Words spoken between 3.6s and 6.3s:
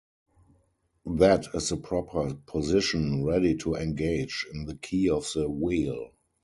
engage in the key of the wheel.